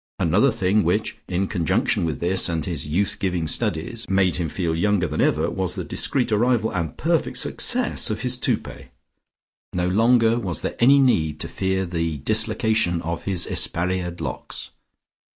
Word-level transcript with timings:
Another 0.17 0.49
thing 0.51 0.81
which, 0.81 1.17
in 1.27 1.45
conjunction 1.45 2.05
with 2.05 2.19
this 2.19 2.49
and 2.49 2.65
his 2.65 2.87
youth 2.87 3.17
giving 3.19 3.45
studies, 3.45 4.09
made 4.09 4.37
him 4.37 4.49
feel 4.49 4.75
younger 4.75 5.07
than 5.07 5.21
ever 5.21 5.47
was 5.51 5.75
the 5.75 5.83
discreet 5.83 6.31
arrival 6.31 6.71
and 6.71 6.97
perfect 6.97 7.37
success 7.37 8.09
of 8.09 8.21
his 8.21 8.35
toupet. 8.35 8.87
No 9.73 9.87
longer 9.87 10.39
was 10.39 10.61
there 10.61 10.75
any 10.79 10.97
need 10.97 11.39
to 11.41 11.47
fear 11.47 11.85
the 11.85 12.17
dislocation 12.17 12.99
of 13.03 13.25
his 13.25 13.45
espaliered 13.45 14.19
locks. 14.21 14.71